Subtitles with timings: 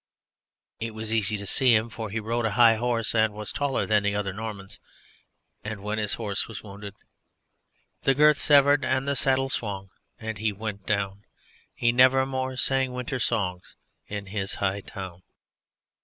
[0.79, 3.85] It was easy to see him, for he rode a high horse and was taller
[3.85, 4.79] than other Normans,
[5.63, 6.95] and when his horse was wounded.......
[8.01, 11.25] The girth severed and the saddle swung And he went down;
[11.75, 13.77] He never more sang winter songs
[14.07, 15.21] In his High Town.